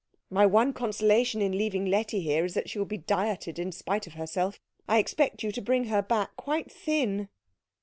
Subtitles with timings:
[0.31, 4.07] "My one consolation in leaving Letty here is that she will be dieted in spite
[4.07, 4.59] of herself.
[4.89, 7.29] I expect you to bring her back quite thin."